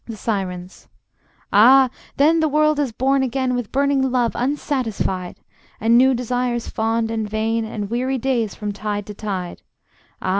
[0.07, 0.87] The Sirens:
[1.53, 1.91] Ah!
[2.17, 5.39] then the world is born again With burning love unsatisfied,
[5.79, 9.61] And new desires fond and vain, And weary days from tide to tide.
[10.19, 10.29] Ah!